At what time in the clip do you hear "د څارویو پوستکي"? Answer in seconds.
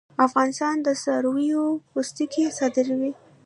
0.85-2.45